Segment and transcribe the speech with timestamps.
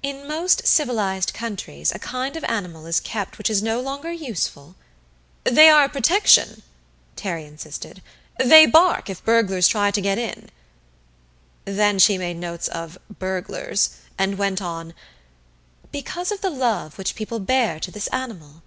[0.00, 4.76] "In most civilized countries a kind of animal is kept which is no longer useful"
[5.42, 6.62] "They are a protection,"
[7.16, 8.00] Terry insisted.
[8.38, 10.50] "They bark if burglars try to get in."
[11.64, 14.94] Then she made notes of "burglars" and went on:
[15.90, 18.62] "because of the love which people bear to this animal."